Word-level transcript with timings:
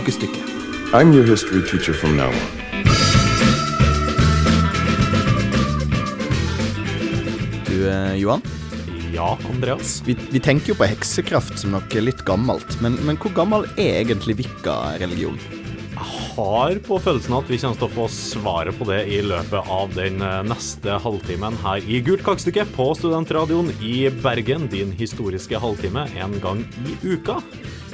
Kakestykke. 0.00 0.40
I'm 0.94 1.12
your 1.12 1.24
history 1.24 1.60
teacher 1.60 1.92
from 1.92 2.16
now 2.16 2.28
on. 2.28 2.34
Du, 7.66 7.88
eh, 7.88 8.14
Johan? 8.14 8.42
Ja, 9.12 9.38
Andreas. 9.50 10.02
Vi, 10.06 10.16
vi 10.30 10.40
tenker 10.40 10.72
jo 10.72 10.78
på 10.80 10.88
heksekraft 10.88 11.60
som 11.60 11.76
noe 11.76 12.00
litt 12.00 12.24
gammelt, 12.24 12.78
men, 12.80 12.96
men 13.04 13.20
hvor 13.20 13.34
gammel 13.36 13.68
er 13.76 14.00
egentlig 14.00 14.38
wicca-religion? 14.40 15.36
Har 16.40 16.78
på 16.86 16.96
følelsen 17.02 17.34
at 17.36 17.50
vi 17.52 17.58
kommer 17.60 17.76
til 17.76 17.84
å 17.84 17.92
få 17.92 18.04
svaret 18.08 18.76
på 18.78 18.86
det 18.88 19.00
i 19.12 19.18
løpet 19.20 19.66
av 19.74 19.90
den 19.92 20.22
eh, 20.24 20.38
neste 20.48 20.94
halvtimen 21.04 21.58
her 21.60 21.84
i 21.84 21.98
Gult 22.06 22.22
kakestykke 22.24 22.64
på 22.72 22.86
Studentradioen 22.96 23.68
i 23.84 24.08
Bergen. 24.22 24.64
Din 24.72 24.94
historiske 24.96 25.60
halvtime 25.60 26.06
en 26.16 26.38
gang 26.40 26.62
i 26.88 26.96
uka. 27.04 27.36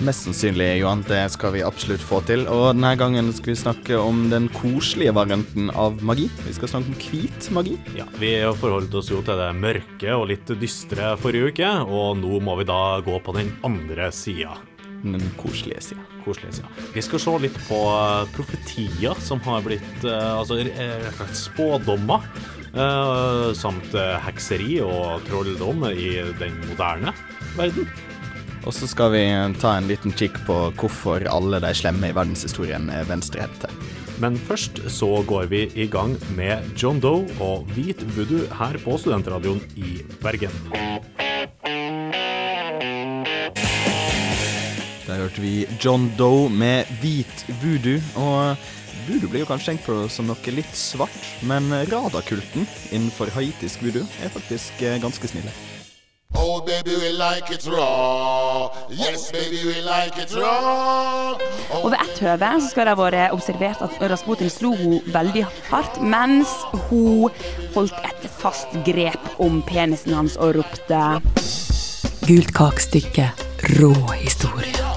Mest 0.07 0.29
sannsynlig, 0.29 0.69
Johan. 0.79 1.02
Det 1.09 1.24
skal 1.35 1.57
vi 1.57 1.65
absolutt 1.66 2.05
få 2.07 2.21
til. 2.29 2.47
Og 2.52 2.69
denne 2.77 2.93
gangen 3.01 3.33
skal 3.35 3.55
vi 3.55 3.59
snakke 3.65 3.98
om 3.98 4.29
den 4.30 4.47
koselige 4.60 5.16
varianten 5.16 5.73
av 5.74 5.99
magi. 6.07 6.29
Vi 6.47 6.55
skal 6.55 6.71
snakke 6.71 6.95
om 6.95 7.02
hvit 7.02 7.51
magi. 7.57 7.74
Ja, 7.99 8.07
Vi 8.21 8.30
forholdt 8.63 8.95
oss 8.95 9.10
jo 9.10 9.24
til 9.27 9.43
det 9.43 9.51
mørke 9.59 10.15
og 10.15 10.29
litt 10.30 10.55
dystre 10.63 11.16
forrige 11.19 11.51
uke, 11.51 11.74
og 11.83 12.15
nå 12.23 12.38
må 12.47 12.60
vi 12.63 12.71
da 12.71 12.80
gå 13.02 13.19
på 13.27 13.38
den 13.41 13.57
andre 13.66 14.13
sida. 14.15 14.55
Den 15.03 15.23
koselige 15.39 15.83
sida. 15.83 16.05
Koselige 16.25 16.59
sida. 16.59 16.71
Vi 16.95 17.05
skal 17.05 17.23
se 17.23 17.37
litt 17.45 17.59
på 17.69 17.81
eh, 17.93 18.29
profetier 18.37 19.23
som 19.23 19.43
har 19.47 19.65
blitt 19.67 20.05
eh, 20.07 20.33
Altså 20.37 20.61
eh, 20.65 21.25
spådommer. 21.33 22.29
samt 23.57 23.95
hekseri 24.21 24.83
og 24.85 25.23
trolldom 25.25 25.87
i 25.88 26.11
den 26.37 26.59
moderne 26.66 27.15
verden. 27.57 27.88
Og 28.66 28.75
så 28.77 28.85
skal 28.91 29.15
vi 29.15 29.23
ta 29.63 29.79
en 29.79 29.88
liten 29.88 30.13
kikk 30.13 30.43
på 30.45 30.59
hvorfor 30.77 31.25
alle 31.31 31.63
de 31.65 31.73
slemme 31.73 32.10
i 32.10 32.13
verdenshistorien 32.13 32.91
er 32.93 33.09
venstrehendte. 33.09 33.71
Men 34.21 34.37
først 34.37 34.81
så 34.93 35.09
går 35.29 35.49
vi 35.53 35.66
i 35.77 35.87
gang 35.88 36.16
med 36.37 36.77
John 36.77 37.01
Doe 37.01 37.25
og 37.41 37.69
Hvit 37.77 38.05
voodoo 38.16 38.45
her 38.60 38.81
på 38.85 38.97
Studentradioen 39.01 39.63
i 39.77 40.01
Bergen. 40.21 40.53
Hørte 45.27 45.43
vi 45.43 45.66
John 45.82 46.10
Doe 46.19 46.49
med 46.51 46.87
hvit 47.02 47.46
voodoo. 47.63 47.99
Og 48.23 48.57
voodoo 49.09 49.30
blir 49.30 49.43
jo 49.43 49.49
kanskje 49.51 49.73
tenkt 49.73 49.87
på 49.88 50.05
som 50.13 50.29
noe 50.30 50.55
litt 50.55 50.74
svart, 50.77 51.16
men 51.46 51.66
Rada-kulten 51.91 52.66
innenfor 52.95 53.32
haitisk 53.35 53.82
voodoo 53.82 54.07
er 54.23 54.30
faktisk 54.35 54.87
eh, 54.87 55.01
ganske 55.02 55.30
snille. 55.30 55.54
Oh, 56.37 56.60
baby, 56.60 56.91
we 56.91 57.13
like 57.15 57.51
it 57.54 57.65
raw. 57.71 58.69
Yes, 58.91 59.30
baby, 59.32 59.63
we 59.65 59.80
like 59.80 60.19
it 60.21 60.35
raw. 60.35 61.38
Oh, 61.71 61.85
Og 61.85 61.91
ved 61.95 62.01
ett 62.02 62.19
høve 62.19 62.51
så 62.60 62.71
skal 62.71 62.87
det 62.87 62.95
ha 62.95 63.01
vært 63.01 63.35
observert 63.35 63.82
at 63.87 63.97
Rasputin 64.10 64.50
slo 64.53 64.75
henne 64.77 65.00
veldig 65.15 65.47
hardt, 65.71 65.99
mens 66.03 66.53
hun 66.91 67.31
holdt 67.75 67.99
et 68.10 68.28
fast 68.43 68.75
grep 68.87 69.41
om 69.43 69.62
penisen 69.66 70.15
hans 70.19 70.37
og 70.37 70.59
ropte 70.60 71.03
Gult 72.27 72.53
kakestykke. 72.59 73.31
Rå 73.78 73.94
historie. 74.19 74.96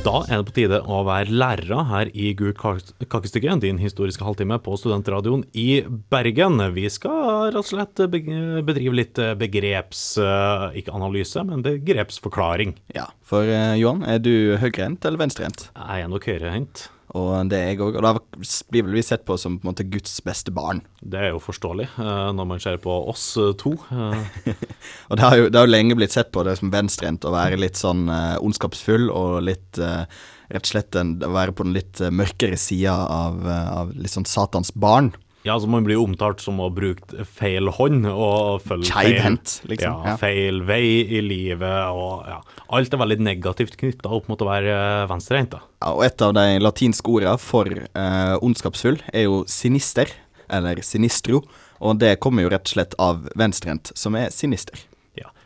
Da 0.00 0.12
er 0.30 0.38
det 0.40 0.44
på 0.48 0.54
tide 0.54 0.78
å 0.86 1.00
være 1.04 1.32
lærere 1.34 1.80
her 1.90 2.10
i 2.14 2.30
Gult 2.38 2.56
kake- 2.60 3.06
kakestykke, 3.10 3.56
din 3.64 3.80
historiske 3.82 4.22
halvtime 4.24 4.56
på 4.62 4.76
Studentradioen 4.78 5.42
i 5.58 5.82
Bergen. 6.12 6.60
Vi 6.76 6.86
skal 6.92 7.50
rett 7.50 7.58
og 7.58 7.66
slett 7.66 8.00
bedrive 8.12 8.94
litt 8.94 9.18
begreps... 9.42 10.04
eh, 10.22 10.78
Ikke 10.80 10.94
analyse, 10.94 11.42
men 11.44 11.66
begrepsforklaring. 11.66 12.76
Ja, 12.94 13.08
for 13.26 13.42
eh, 13.42 13.74
Johan, 13.82 14.06
er 14.06 14.22
du 14.22 14.56
høyrehendt 14.62 15.04
eller 15.10 15.18
venstrehendt? 15.26 15.66
Jeg 15.74 16.06
er 16.06 16.14
nok 16.14 16.30
høyrehendt. 16.30 16.86
Og 17.18 17.48
det 17.50 17.58
er 17.58 17.72
jeg 17.72 17.80
òg. 17.82 17.96
Og 17.98 18.04
da 18.04 18.12
blir 18.70 18.84
vel 18.86 18.98
vi 18.98 19.04
sett 19.04 19.24
på 19.26 19.36
som 19.40 19.58
på 19.58 19.66
en 19.66 19.72
måte 19.72 19.86
Guds 19.90 20.12
beste 20.26 20.52
barn. 20.54 20.82
Det 21.02 21.18
er 21.18 21.32
jo 21.32 21.42
forståelig 21.42 21.88
eh, 21.90 22.28
når 22.36 22.50
man 22.52 22.62
ser 22.62 22.78
på 22.82 22.94
oss 23.10 23.32
eh, 23.40 23.54
to. 23.58 23.74
Og 25.10 25.18
det 25.18 25.24
har 25.24 25.38
jo, 25.38 25.48
det 25.48 25.58
har 25.58 25.66
jo 25.66 25.72
lenge 25.72 25.98
blitt 25.98 26.14
sett 26.14 26.30
på 26.34 26.44
det 26.46 26.56
som 26.60 26.70
venstrehendt 26.72 27.26
å 27.26 27.34
være 27.34 27.58
litt 27.60 27.80
sånn 27.80 28.06
eh, 28.10 28.36
ondskapsfull 28.42 29.10
og 29.10 29.40
litt 29.48 29.82
Rett 30.50 30.66
og 30.66 30.70
slett 30.72 30.96
en, 30.98 31.12
å 31.22 31.28
være 31.30 31.52
på 31.54 31.62
den 31.62 31.76
litt 31.76 32.00
mørkere 32.10 32.56
sida 32.58 32.96
av, 33.06 33.36
av 33.46 33.92
litt 33.94 34.10
sånn 34.10 34.26
Satans 34.26 34.72
barn. 34.74 35.12
Ja, 35.40 35.54
altså 35.54 35.70
Man 35.72 35.86
blir 35.86 35.96
jo 35.96 36.04
omtalt 36.04 36.42
som 36.44 36.58
å 36.60 36.66
ha 36.68 36.74
brukt 36.74 37.14
feil 37.32 37.70
hånd 37.72 38.04
og 38.10 38.60
følge 38.66 38.92
feil, 38.92 39.16
hent, 39.24 39.54
liksom, 39.70 40.02
ja, 40.04 40.16
feil 40.20 40.60
vei 40.68 40.82
i 41.06 41.22
livet. 41.24 41.94
og 41.94 42.28
ja, 42.28 42.40
Alt 42.76 42.92
er 42.92 43.00
veldig 43.00 43.20
negativt 43.24 43.78
knytta 43.80 44.12
opp 44.12 44.28
mot 44.28 44.44
å 44.44 44.50
være 44.50 44.74
eh, 44.74 45.06
venstrehendt. 45.08 45.56
Ja, 45.56 45.94
og 45.94 46.04
et 46.04 46.20
av 46.26 46.36
de 46.36 46.60
latinske 46.60 47.08
ordene 47.08 47.40
for 47.40 47.72
eh, 47.72 48.36
ondskapsfull 48.44 49.00
er 49.14 49.26
jo 49.30 49.42
sinister, 49.48 50.12
eller 50.52 50.84
sinistro. 50.84 51.40
Og 51.80 51.96
det 51.96 52.18
kommer 52.20 52.44
jo 52.44 52.52
rett 52.52 52.68
og 52.68 52.74
slett 52.74 52.96
av 53.00 53.24
venstrehendt, 53.40 53.94
som 53.96 54.18
er 54.20 54.28
sinister. 54.34 54.76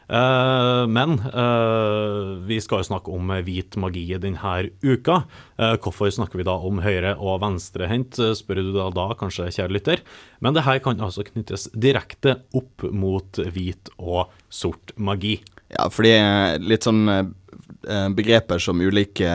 Eh, 0.09 0.84
men 0.91 1.16
eh, 1.31 2.31
vi 2.48 2.59
skal 2.62 2.82
jo 2.82 2.88
snakke 2.91 3.12
om 3.15 3.32
hvit 3.47 3.78
magi 3.81 4.04
denne 4.20 4.54
uka. 4.84 5.22
Eh, 5.59 5.76
hvorfor 5.81 6.12
snakker 6.12 6.41
vi 6.41 6.47
da 6.48 6.56
om 6.56 6.82
høyre- 6.84 7.16
og 7.16 7.41
venstrehendt, 7.44 8.19
eh, 8.20 8.34
spør 8.37 8.62
du 8.62 8.72
da, 8.76 8.88
da 8.94 9.09
kanskje, 9.19 9.50
kjære 9.54 9.76
lytter. 9.76 10.04
Men 10.44 10.56
det 10.56 10.66
her 10.69 10.81
kan 10.84 11.00
altså 11.00 11.26
knyttes 11.26 11.69
direkte 11.72 12.38
opp 12.54 12.87
mot 12.93 13.41
hvit 13.54 13.93
og 13.98 14.32
sort 14.53 14.93
magi. 14.97 15.38
Ja, 15.75 15.88
fordi 15.91 16.12
litt 16.62 16.84
sånn 16.87 17.09
begreper 18.14 18.60
som 18.62 18.81
ulike 18.81 19.31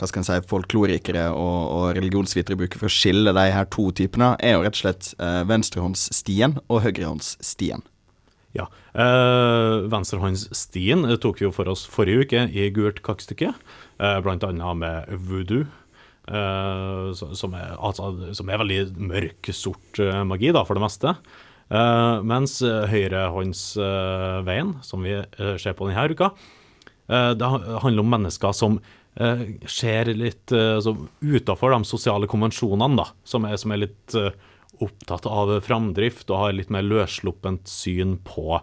hva 0.00 0.08
skal 0.08 0.22
en 0.22 0.26
si, 0.26 0.48
folklorikere 0.48 1.26
og, 1.36 1.58
og 1.76 1.86
religionsvitere 1.98 2.56
bruker 2.58 2.80
for 2.80 2.88
å 2.88 2.94
skille 2.94 3.34
de 3.36 3.46
her 3.52 3.68
to 3.72 3.90
typene, 3.96 4.32
er 4.40 4.56
jo 4.56 4.64
rett 4.64 4.78
og 4.78 4.82
slett 4.84 5.10
eh, 5.20 5.42
venstrehåndsstien 5.48 6.56
og 6.68 6.84
høyrehåndsstien. 6.86 7.84
Ja. 8.56 8.66
Eh, 8.94 9.86
Venstrehåndsstien 9.92 11.04
eh, 11.06 11.18
tok 11.22 11.38
vi 11.38 11.46
jo 11.46 11.52
for 11.54 11.70
oss 11.70 11.84
forrige 11.86 12.24
uke 12.26 12.46
i 12.50 12.70
Gult 12.74 13.02
kakestykke, 13.06 13.52
eh, 14.00 14.16
annet 14.26 14.76
med 14.76 15.12
voodoo. 15.28 15.66
eh, 16.30 17.12
som, 17.14 17.54
er, 17.54 17.76
altså, 17.78 18.34
som 18.34 18.48
er 18.50 18.58
veldig 18.58 18.80
mørk, 18.98 19.50
sort 19.54 19.98
eh, 19.98 20.22
magi, 20.24 20.52
da, 20.54 20.64
for 20.66 20.74
det 20.78 20.84
meste. 20.84 21.14
Eh, 21.70 22.22
mens 22.26 22.56
uh, 22.66 22.82
høyrehåndsveien, 22.90 24.72
som 24.82 25.04
vi 25.06 25.12
eh, 25.14 25.56
ser 25.62 25.76
på 25.78 25.86
denne 25.86 26.08
uka, 26.10 26.32
eh, 27.06 27.30
det 27.38 27.46
handler 27.46 28.02
om 28.02 28.10
mennesker 28.16 28.56
som 28.56 28.80
ser 29.66 30.06
litt 30.14 30.52
uh, 30.54 30.78
utafor 31.20 31.74
de 31.74 31.80
sosiale 31.84 32.28
konvensjonene, 32.30 32.94
da, 32.96 33.08
som 33.26 33.44
er, 33.44 33.56
som 33.58 33.74
er 33.74 33.80
litt 33.82 34.14
eh, 34.14 34.30
opptatt 34.84 35.28
av 35.28 35.52
framdrift 35.64 36.30
og 36.30 36.44
har 36.44 36.56
litt 36.56 36.72
mer 36.72 36.86
løssluppent 36.86 37.68
syn 37.70 38.16
på, 38.26 38.60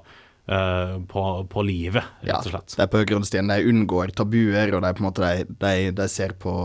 eh, 0.50 0.94
på, 1.10 1.24
på 1.52 1.66
livet, 1.68 2.06
rett 2.26 2.46
og 2.50 2.54
slett. 2.54 2.78
Ja, 2.78 2.86
de 2.86 2.92
på 2.92 3.02
høyrehåndsstien 3.04 3.52
de 3.52 3.72
unngår 3.72 4.14
tabuer, 4.18 4.76
og 4.76 4.86
de, 4.86 4.94
på 4.94 5.04
en 5.04 5.10
måte, 5.10 5.26
de, 5.26 5.58
de, 5.64 5.74
de 5.98 6.08
ser 6.12 6.36
på, 6.42 6.56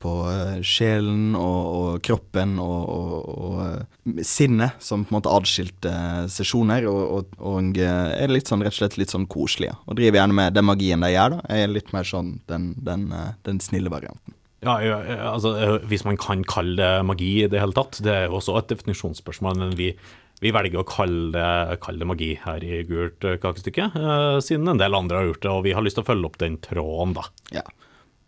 på 0.00 0.14
eh, 0.30 0.58
sjelen 0.66 1.36
og, 1.38 1.60
og 1.80 2.02
kroppen 2.06 2.56
og, 2.62 2.80
og, 2.96 3.14
og 3.36 3.62
eh, 3.66 4.24
sinnet 4.26 4.80
som 4.84 5.04
på 5.04 5.14
en 5.14 5.18
måte 5.20 5.32
adskilte 5.32 5.94
sesjoner, 6.32 6.88
og, 6.90 7.32
er 7.40 8.32
litt 8.32 8.50
sånn, 8.50 8.64
rett 8.64 8.76
og 8.76 8.82
slett 8.82 8.98
litt 9.00 9.12
sånn 9.12 9.28
koselige. 9.30 9.76
Og 9.86 10.00
driver 10.00 10.22
gjerne 10.22 10.38
med 10.42 10.58
den 10.58 10.68
magien 10.68 11.06
de 11.06 11.14
gjør, 11.14 11.38
da, 11.38 11.40
er 11.56 11.72
litt 11.72 11.94
mer 11.96 12.08
sånn 12.08 12.36
den, 12.50 12.74
den, 12.80 13.08
den 13.48 13.64
snille 13.64 13.92
varianten. 13.92 14.36
Ja, 14.60 14.76
altså, 15.32 15.54
eh, 15.56 15.76
hvis 15.88 16.04
man 16.04 16.18
kan 16.20 16.42
kalle 16.44 16.76
det 16.76 17.04
magi 17.08 17.30
i 17.40 17.48
det 17.48 17.62
hele 17.62 17.76
tatt, 17.76 18.02
det 18.04 18.12
er 18.12 18.26
jo 18.28 18.36
også 18.40 18.58
et 18.60 18.68
definisjonsspørsmål, 18.68 19.56
men 19.56 19.76
vi, 19.78 19.94
vi 20.44 20.52
velger 20.52 20.82
å 20.82 20.88
kalle 20.88 21.30
det, 21.32 21.78
kalle 21.80 22.02
det 22.02 22.08
magi 22.10 22.34
her 22.42 22.64
i 22.66 22.82
Gult 22.88 23.24
eh, 23.24 23.38
kakestykke, 23.40 23.88
eh, 23.96 24.36
siden 24.44 24.68
en 24.68 24.82
del 24.82 24.96
andre 24.96 25.22
har 25.22 25.30
gjort 25.30 25.46
det, 25.46 25.52
og 25.54 25.64
vi 25.64 25.72
har 25.76 25.86
lyst 25.86 25.96
til 25.96 26.04
å 26.04 26.10
følge 26.10 26.28
opp 26.28 26.36
den 26.42 26.58
tråden, 26.60 27.16
da. 27.16 27.24
Ja. 27.56 27.64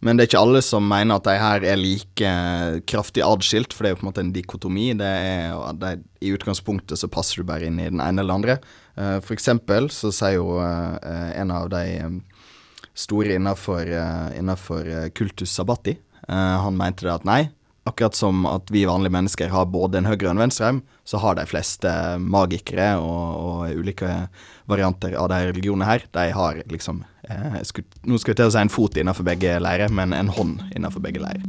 Men 0.03 0.17
det 0.17 0.25
er 0.25 0.31
ikke 0.33 0.41
alle 0.43 0.63
som 0.67 0.89
mener 0.89 1.21
at 1.21 1.29
de 1.29 1.35
her 1.39 1.67
er 1.69 1.77
like 1.79 2.31
kraftig 2.91 3.23
adskilt, 3.23 3.77
for 3.77 3.85
det 3.85 3.91
er 3.91 3.95
jo 3.95 4.01
på 4.01 4.07
en 4.07 4.09
måte 4.09 4.25
en 4.25 4.33
dikotomi. 4.35 4.89
Det 4.99 5.07
er, 5.07 5.53
det 5.79 5.91
er, 5.93 6.01
I 6.27 6.33
utgangspunktet 6.35 6.99
så 6.99 7.13
passer 7.13 7.39
du 7.39 7.47
bare 7.47 7.69
inn 7.69 7.79
i 7.79 7.87
den 7.87 8.03
ene 8.03 8.25
eller 8.25 8.35
andre. 8.35 8.57
For 8.97 9.31
eksempel 9.37 9.87
så 9.95 10.11
sier 10.11 10.41
jo 10.41 10.57
en 10.59 11.55
av 11.55 11.71
de 11.71 11.85
store 12.99 13.39
innafor, 13.39 13.93
kultus 15.15 15.55
sabati, 15.55 15.95
eh, 15.95 16.12
han 16.29 16.77
mente 16.79 17.07
det 17.07 17.13
at 17.15 17.25
nei, 17.27 17.41
akkurat 17.89 18.15
som 18.15 18.47
at 18.47 18.71
vi 18.71 18.85
vanlige 18.87 19.13
mennesker 19.13 19.51
har 19.51 19.67
både 19.71 19.99
en 19.99 20.07
høyre 20.07 20.29
og 20.29 20.35
en 20.37 20.43
venstrearm, 20.45 20.83
så 21.05 21.19
har 21.19 21.35
de 21.39 21.47
fleste 21.51 21.91
magikere 22.23 22.93
og, 23.03 23.25
og 23.43 23.81
ulike 23.83 24.11
varianter 24.71 25.17
av 25.19 25.33
de 25.33 25.41
religionene 25.51 25.89
her, 25.89 26.07
de 26.15 26.29
har 26.37 26.63
liksom 26.71 27.03
eh, 27.29 27.59
skulle, 27.67 27.91
Nå 28.07 28.21
skal 28.23 28.33
jeg 28.37 28.43
til 28.43 28.53
å 28.53 28.55
si 28.55 28.63
en 28.63 28.73
fot 28.73 29.03
innenfor 29.03 29.27
begge 29.27 29.59
leirer, 29.63 29.91
men 29.91 30.15
en 30.15 30.31
hånd 30.31 30.63
innenfor 30.77 31.03
begge 31.03 31.25
leirer. 31.25 31.43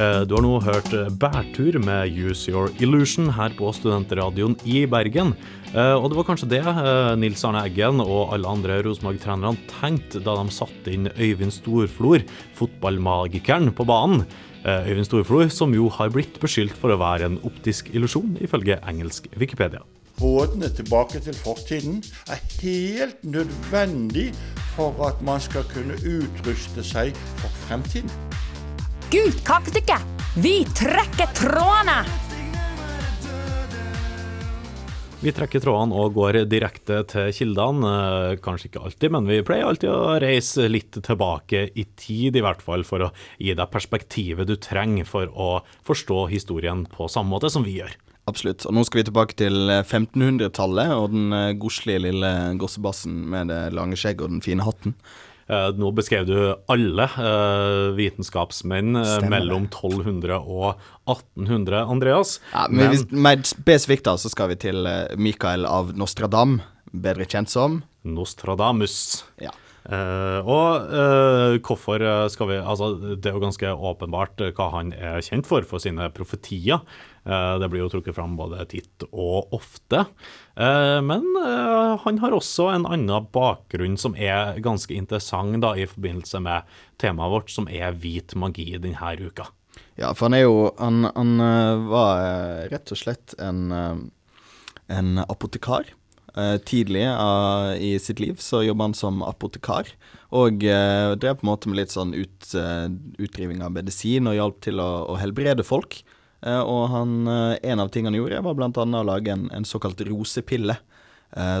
Eh, 0.00 0.22
Du 0.26 0.34
har 0.34 0.44
nå 0.44 0.58
hørt 0.64 0.92
eh, 0.96 1.10
Bærtur 1.12 1.78
med 1.84 2.10
Use 2.16 2.50
Your 2.50 2.74
Illusion 2.80 3.30
her 3.36 3.52
på 3.54 3.70
Studentradioen 3.76 4.56
i 4.64 4.86
Bergen. 4.88 5.34
Eh, 5.70 5.94
Og 5.94 6.08
det 6.10 6.18
var 6.18 6.26
kanskje 6.26 6.48
det 6.50 6.60
eh, 6.66 7.12
Nils 7.20 7.44
Arne 7.46 7.62
Eggen 7.68 8.02
og 8.02 8.32
alle 8.34 8.50
andre 8.50 8.80
Rosenborg-trenerne 8.82 9.54
tenkte 9.70 10.22
da 10.24 10.34
de 10.40 10.50
satte 10.54 10.90
inn 10.90 11.06
Øyvind 11.14 11.54
Storflor, 11.54 12.24
fotballmagikeren, 12.58 13.70
på 13.78 13.86
banen. 13.86 14.24
Eh, 14.64 14.90
Øyvind 14.90 15.06
Storflor, 15.06 15.46
som 15.54 15.74
jo 15.74 15.86
har 15.94 16.10
blitt 16.10 16.40
beskyldt 16.42 16.74
for 16.74 16.90
å 16.90 16.98
være 17.00 17.30
en 17.30 17.38
optisk 17.46 17.92
illusjon, 17.94 18.34
ifølge 18.42 18.80
engelsk 18.82 19.30
Wikipedia. 19.38 19.84
Rådene 20.20 20.68
tilbake 20.76 21.20
til 21.24 21.38
fortiden 21.38 22.02
er 22.28 22.42
helt 22.60 23.22
nødvendig 23.24 24.32
for 24.74 24.98
at 25.06 25.22
man 25.24 25.40
skal 25.40 25.64
kunne 25.70 25.96
utruste 26.02 26.84
seg 26.84 27.14
for 27.38 27.54
fremtiden. 27.68 28.10
Gult 29.10 29.40
kakestykke! 29.46 29.96
Vi 30.42 30.64
trekker 30.74 31.30
trådene! 31.38 32.29
Vi 35.20 35.32
trekker 35.36 35.60
trådene 35.60 35.92
og 36.00 36.14
går 36.16 36.38
direkte 36.48 37.02
til 37.10 37.26
kildene. 37.36 37.88
Eh, 38.32 38.38
Kanskje 38.40 38.70
ikke 38.70 38.84
alltid, 38.88 39.12
men 39.12 39.26
vi 39.28 39.42
pleier 39.44 39.68
alltid 39.68 39.90
å 39.92 40.14
reise 40.22 40.64
litt 40.70 40.96
tilbake 40.96 41.66
i 41.76 41.84
tid, 41.92 42.38
i 42.38 42.44
hvert 42.44 42.62
fall, 42.64 42.86
for 42.88 43.04
å 43.04 43.10
gi 43.36 43.52
deg 43.52 43.68
perspektivet 43.68 44.48
du 44.48 44.54
trenger 44.56 45.04
for 45.04 45.28
å 45.28 45.50
forstå 45.84 46.22
historien 46.32 46.86
på 46.88 47.10
samme 47.12 47.34
måte 47.34 47.52
som 47.52 47.68
vi 47.68 47.76
gjør. 47.82 47.92
Absolutt. 48.32 48.64
Og 48.64 48.72
nå 48.72 48.86
skal 48.88 49.02
vi 49.02 49.06
tilbake 49.10 49.36
til 49.36 49.68
eh, 49.68 49.84
1500-tallet 49.84 50.94
og 50.96 51.12
den 51.12 51.36
eh, 51.36 51.52
godslige 51.60 52.06
lille 52.06 52.32
gossebassen 52.62 53.20
med 53.28 53.52
det 53.52 53.60
lange 53.76 54.00
skjegget 54.00 54.24
og 54.24 54.38
den 54.38 54.46
fine 54.46 54.64
hatten. 54.64 54.96
Eh, 55.50 55.68
Nå 55.74 55.90
beskrev 55.96 56.26
du 56.28 56.36
alle 56.70 57.06
eh, 57.18 57.86
vitenskapsmenn 57.98 59.00
eh, 59.00 59.14
Stemmer 59.16 59.40
mellom 59.40 59.66
1200 59.66 60.38
og 60.38 60.68
1800, 61.10 61.80
Andreas. 61.90 62.36
Ja, 62.52 62.68
men 62.70 62.92
hvis, 62.92 63.06
mer 63.10 63.42
spesifikt 63.48 64.06
da, 64.06 64.14
så 64.20 64.30
skal 64.30 64.52
vi 64.52 64.60
til 64.68 64.86
Mikael 65.18 65.66
av 65.66 65.90
Nostradam, 65.98 66.60
bedre 66.90 67.26
kjent 67.26 67.50
som 67.50 67.82
Nostradamus. 68.06 69.24
ja. 69.42 69.52
Eh, 69.88 70.40
og 70.44 70.90
uh, 70.92 71.56
hvorfor 71.64 72.02
eh, 72.04 72.26
skal 72.28 72.50
vi 72.50 72.58
Altså, 72.60 72.90
det 73.16 73.30
er 73.30 73.38
jo 73.38 73.40
ganske 73.40 73.70
åpenbart 73.72 74.42
hva 74.52 74.66
han 74.74 74.92
er 74.92 75.24
kjent 75.24 75.48
for, 75.48 75.64
for 75.68 75.80
sine 75.82 76.10
profetier. 76.12 76.82
Uh, 77.24 77.56
det 77.60 77.70
blir 77.72 77.84
jo 77.84 77.90
trukket 77.92 78.16
fram 78.16 78.36
både 78.38 78.64
titt 78.70 79.06
og 79.10 79.52
ofte. 79.56 80.04
Men 80.60 81.24
han 82.04 82.18
har 82.20 82.34
også 82.36 82.66
en 82.68 82.84
annen 82.84 83.28
bakgrunn 83.32 83.94
som 84.00 84.12
er 84.12 84.58
ganske 84.60 84.92
interessant 84.92 85.56
da, 85.62 85.70
i 85.72 85.86
forbindelse 85.88 86.40
med 86.44 86.68
temaet 87.00 87.32
vårt, 87.32 87.52
som 87.54 87.68
er 87.70 87.96
hvit 87.96 88.34
magi 88.36 88.66
denne 88.76 89.14
uka. 89.16 89.46
Ja, 89.96 90.10
for 90.12 90.28
han 90.28 90.36
er 90.36 90.44
jo 90.44 90.58
Han, 90.76 91.06
han 91.14 91.32
var 91.88 92.68
rett 92.74 92.92
og 92.92 93.00
slett 93.00 93.32
en, 93.40 93.72
en 94.92 95.24
apotekar. 95.24 95.94
Eh, 96.34 96.56
tidlig 96.56 97.04
eh, 97.04 97.72
i 97.82 97.98
sitt 97.98 98.20
liv 98.20 98.36
så 98.38 98.62
jobba 98.62 98.84
han 98.84 98.94
som 98.94 99.22
apotekar, 99.26 99.88
og 100.30 100.62
eh, 100.62 101.10
drev 101.18 101.40
på 101.40 101.46
en 101.46 101.50
måte 101.50 101.70
med 101.70 101.80
litt 101.80 101.94
sånn 101.94 102.14
ut, 102.14 102.52
utdriving 103.18 103.64
av 103.66 103.74
medisin 103.74 104.30
og 104.30 104.38
hjalp 104.38 104.60
til 104.62 104.82
å, 104.82 104.90
å 105.10 105.18
helbrede 105.20 105.66
folk. 105.66 106.02
Og 106.40 106.86
han, 106.88 107.28
en 107.28 107.82
av 107.82 107.90
tingene 107.92 108.14
han 108.14 108.16
gjorde, 108.16 108.38
var 108.46 108.62
annet 108.64 108.78
å 108.96 109.02
lage 109.04 109.34
en, 109.34 109.42
en 109.52 109.66
såkalt 109.68 110.00
rosepille. 110.08 110.78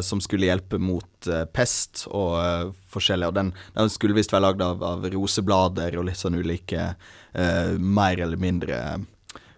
som 0.02 0.22
skulle 0.24 0.46
hjelpe 0.48 0.78
mot 0.80 1.28
pest 1.52 2.06
og 2.08 2.32
forskjellige 2.40 2.88
forskjellig. 2.88 3.28
Og 3.28 3.34
den, 3.36 3.52
den 3.74 3.92
skulle 3.92 4.16
visst 4.16 4.32
være 4.32 4.46
lagd 4.46 4.62
av, 4.64 4.80
av 4.82 5.04
roseblader 5.12 5.98
og 6.00 6.08
litt 6.08 6.16
sånn 6.16 6.40
ulike 6.40 6.94
mer 7.76 8.24
eller 8.24 8.40
mindre 8.40 8.80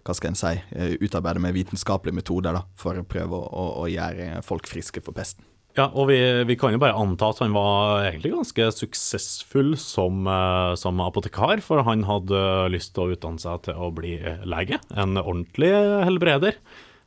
hva 0.03 0.15
skal 0.17 0.33
en 0.33 0.39
si, 0.39 0.53
eh, 0.75 0.95
utarbeide 0.99 1.41
med 1.43 1.55
vitenskapelige 1.55 2.19
metoder 2.19 2.55
da, 2.57 2.63
for 2.79 2.99
å 2.99 3.07
prøve 3.07 3.39
å, 3.39 3.65
å, 3.83 3.89
gjøre 3.91 4.43
folk 4.45 4.67
friske 4.69 5.03
for 5.03 5.15
pesten. 5.15 5.45
Ja, 5.73 5.87
og 5.89 6.11
vi, 6.11 6.19
vi 6.45 6.57
kan 6.59 6.75
jo 6.75 6.81
bare 6.81 6.97
anta 6.99 7.31
at 7.31 7.39
han 7.41 7.55
var 7.55 8.03
egentlig 8.05 8.35
ganske 8.35 8.67
suksessfull 8.77 9.73
som, 9.81 10.27
eh, 10.29 10.73
som 10.79 11.01
apotekar, 11.01 11.63
for 11.65 11.81
han 11.87 12.05
hadde 12.09 12.43
lyst 12.73 12.93
til 12.93 13.07
å 13.07 13.15
utdanne 13.15 13.41
seg 13.41 13.63
til 13.69 13.79
å 13.79 13.89
bli 13.95 14.17
lege, 14.45 14.81
en 14.93 15.17
ordentlig 15.17 15.73
helbreder, 16.05 16.59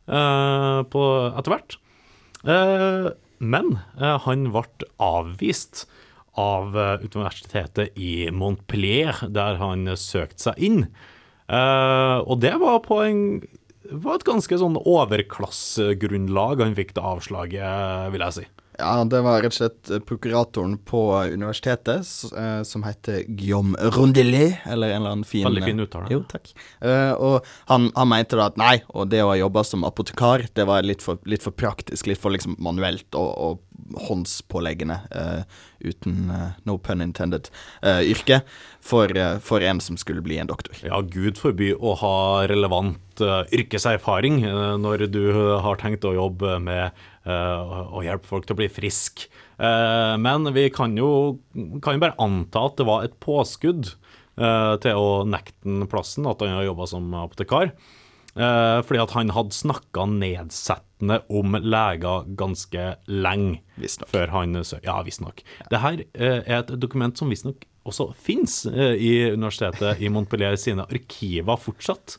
eh, 0.09 0.81
etter 0.83 1.53
hvert. 1.53 1.79
Eh, 2.47 3.13
men 3.39 3.79
eh, 4.01 4.17
han 4.25 4.51
ble 4.55 4.89
avvist 5.03 5.85
av 6.39 6.77
eh, 6.79 7.05
universitetet 7.05 7.97
i 7.99 8.29
Montpellier, 8.33 9.27
der 9.33 9.61
han 9.61 9.89
søkte 9.99 10.51
seg 10.51 10.63
inn. 10.63 10.81
Eh, 11.47 12.19
og 12.27 12.41
det 12.43 12.55
var 12.63 12.83
på 12.87 13.01
en 13.05 13.23
var 13.87 14.19
et 14.19 14.27
ganske 14.27 14.57
sånn 14.59 14.79
overklassegrunnlag 14.81 16.63
han 16.65 16.75
fikk 16.75 16.97
det 16.97 17.05
avslaget, 17.07 18.11
vil 18.11 18.25
jeg 18.25 18.35
si. 18.35 18.47
Ja, 18.79 19.05
det 19.09 19.21
var 19.25 19.41
rett 19.41 19.55
og 19.55 19.57
slett 19.57 19.91
eh, 19.91 20.03
prokuratoren 20.05 20.75
på 20.85 21.01
universitetet, 21.33 22.05
s- 22.05 22.33
eh, 22.33 22.63
som 22.69 22.83
heter 22.85 23.23
Guillaume 23.29 23.77
Rondelet, 23.97 24.59
eller 24.69 24.91
en 24.93 25.01
eller 25.03 25.15
annen 25.15 25.25
fin 25.29 25.47
Veldig 25.49 25.65
fin 25.65 25.81
uttale. 25.81 26.11
Jo, 26.13 26.23
takk. 26.29 26.51
Eh, 26.85 27.13
og 27.17 27.47
han, 27.71 27.89
han 27.97 28.11
mente 28.13 28.37
da 28.37 28.51
at 28.51 28.59
nei, 28.61 28.75
og 28.93 29.09
det 29.13 29.23
å 29.25 29.31
ha 29.33 29.39
jobba 29.41 29.65
som 29.65 29.87
apotekar, 29.89 30.45
det 30.55 30.67
var 30.69 30.85
litt 30.85 31.01
for, 31.05 31.17
litt 31.25 31.43
for 31.47 31.57
praktisk, 31.57 32.07
litt 32.11 32.21
for 32.21 32.35
liksom 32.37 32.59
manuelt 32.61 33.17
og, 33.17 33.33
og 33.49 33.63
håndspåleggende, 34.09 34.99
eh, 35.15 35.43
uten 35.87 36.31
eh, 36.33 36.53
no 36.69 36.77
pun 36.83 37.01
intended, 37.05 37.49
eh, 37.83 38.01
yrke, 38.13 38.43
for, 38.81 39.11
eh, 39.17 39.39
for 39.43 39.61
en 39.65 39.81
som 39.81 39.97
skulle 40.01 40.23
bli 40.25 40.39
en 40.43 40.49
doktor. 40.51 40.77
Ja, 40.85 41.01
gud 41.01 41.39
forby 41.41 41.73
å 41.77 41.95
ha 42.01 42.15
relevant 42.51 43.21
eh, 43.25 43.43
yrkeserfaring 43.57 44.43
eh, 44.45 44.77
når 44.81 45.07
du 45.13 45.23
har 45.65 45.81
tenkt 45.81 46.05
å 46.09 46.15
jobbe 46.17 46.59
med 46.63 47.07
eh, 47.27 47.91
å 47.93 48.05
hjelpe 48.05 48.29
folk 48.29 48.47
til 48.47 48.57
å 48.57 48.61
bli 48.61 48.71
frisk. 48.73 49.27
Eh, 49.59 50.15
men 50.23 50.49
vi 50.57 50.69
kan 50.75 50.97
jo, 50.99 51.11
kan 51.83 51.97
jo 51.97 52.05
bare 52.07 52.19
anta 52.23 52.67
at 52.69 52.79
det 52.81 52.89
var 52.89 53.07
et 53.07 53.19
påskudd 53.23 53.93
eh, 53.93 54.75
til 54.83 55.03
å 55.03 55.23
nekte 55.29 55.67
den 55.67 55.87
plassen, 55.91 56.29
at 56.31 56.45
han 56.45 56.59
har 56.59 56.69
jobba 56.69 56.91
som 56.95 57.15
apotekar. 57.27 57.75
Fordi 58.37 58.99
at 59.01 59.15
han 59.17 59.31
hadde 59.33 59.57
snakka 59.57 60.03
nedsettende 60.13 61.23
om 61.33 61.55
leger 61.57 62.27
ganske 62.37 62.83
lenge. 63.09 63.63
Visstnok. 63.81 64.11
Før 64.13 64.35
han 64.35 64.59
Ja, 64.85 64.99
visstnok. 65.07 65.41
Det 65.73 65.81
her 65.81 66.03
er 66.13 66.45
et 66.59 66.75
dokument 66.77 67.17
som 67.17 67.33
visstnok 67.33 67.65
også 67.89 68.11
fins 68.13 68.67
i 68.69 69.33
universitetet 69.33 70.05
i 70.05 70.13
Montpellier 70.13 70.61
sine 70.61 70.85
arkiver 70.85 71.57
fortsatt. 71.57 72.19